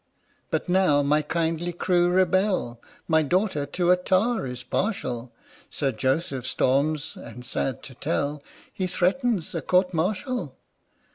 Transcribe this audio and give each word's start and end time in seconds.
But 0.49 0.67
now 0.67 1.03
my 1.03 1.21
kindly 1.21 1.71
crew 1.71 2.09
rebel, 2.09 2.81
My 3.07 3.21
daughter 3.21 3.67
to 3.67 3.91
a 3.91 3.95
Tar 3.95 4.47
is 4.47 4.63
partial, 4.63 5.31
Sir 5.69 5.91
Joseph 5.91 6.47
storms, 6.47 7.15
and, 7.15 7.45
sad 7.45 7.83
to 7.83 7.93
tell, 7.93 8.41
He 8.73 8.87
threatens 8.87 9.53
a 9.53 9.61
Court 9.61 9.93
Martial! 9.93 10.57